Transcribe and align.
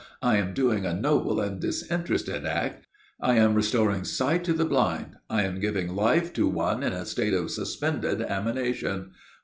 "I 0.23 0.37
am 0.37 0.55
doing 0.55 0.83
a 0.83 0.95
noble 0.99 1.39
and 1.39 1.59
disinterested 1.59 2.43
act. 2.43 2.87
I 3.19 3.35
am 3.35 3.53
restoring 3.53 4.03
sight 4.03 4.43
to 4.45 4.53
the 4.53 4.65
blind. 4.65 5.15
I 5.29 5.43
am 5.43 5.59
giving 5.59 5.95
life 5.95 6.33
to 6.33 6.47
one 6.47 6.81
in 6.81 6.91
a 6.91 7.05
state 7.05 7.35
of 7.35 7.51
suspended 7.51 8.19
animation. 8.19 9.11